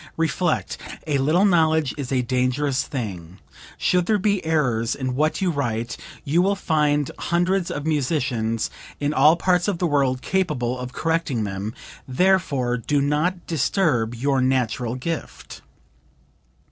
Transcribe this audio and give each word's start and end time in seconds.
Reflect, 0.17 0.79
'a 1.05 1.19
little 1.19 1.45
knowledge 1.45 1.93
is 1.95 2.11
a 2.11 2.23
dangerous 2.23 2.81
thing;' 2.87 3.37
should 3.77 4.07
there 4.07 4.17
be 4.17 4.43
errors 4.43 4.95
in 4.95 5.13
what 5.13 5.41
you 5.41 5.51
write, 5.51 5.95
you 6.25 6.41
will 6.41 6.55
find 6.55 7.11
hundreds 7.19 7.69
of 7.69 7.85
musicians 7.85 8.71
in 8.99 9.13
all 9.13 9.35
parts 9.35 9.67
of 9.67 9.77
the 9.77 9.85
world 9.85 10.23
capable 10.23 10.79
of 10.79 10.91
correcting 10.91 11.43
them, 11.43 11.75
therefore 12.07 12.77
do 12.77 12.99
not 12.99 13.45
disturb 13.45 14.15
your 14.15 14.41
natural 14.41 14.95
gift." 14.95 15.61